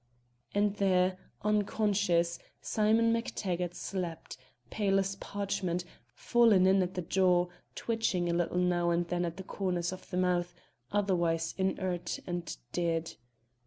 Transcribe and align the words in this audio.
And 0.55 0.77
there, 0.77 1.19
unconscious, 1.43 2.39
Simon 2.59 3.13
MacTaggart 3.13 3.75
slept, 3.75 4.35
pale 4.71 4.97
as 4.97 5.15
parchment, 5.17 5.85
fallen 6.15 6.65
in 6.65 6.81
at 6.81 6.95
the 6.95 7.03
jaw, 7.03 7.49
twitching 7.75 8.27
a 8.27 8.33
little 8.33 8.57
now 8.57 8.89
and 8.89 9.07
then 9.09 9.25
at 9.25 9.37
the 9.37 9.43
corners 9.43 9.91
of 9.93 10.09
the 10.09 10.17
mouth, 10.17 10.55
otherwise 10.91 11.53
inert 11.55 12.17
and 12.25 12.57
dead. 12.71 13.13